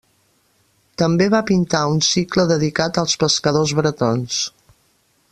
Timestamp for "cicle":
2.07-2.45